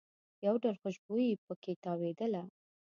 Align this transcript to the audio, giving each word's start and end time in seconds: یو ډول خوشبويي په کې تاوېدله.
یو 0.45 0.55
ډول 0.63 0.75
خوشبويي 0.81 1.31
په 1.45 1.53
کې 1.61 1.73
تاوېدله. 1.83 2.43